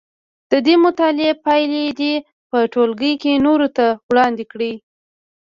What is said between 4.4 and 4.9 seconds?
کړي.